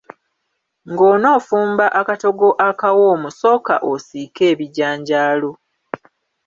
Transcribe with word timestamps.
Ng'onoofumba 0.91 1.85
akatogo 1.99 2.49
akawoomu 2.69 3.27
sooka 3.39 3.75
osiike 3.91 4.43
ebijanjaalo. 4.51 5.51